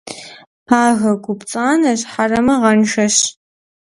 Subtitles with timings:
[0.67, 3.15] Пагуэ гу пцӏанэщ, хьэрэмыгъэншэщ.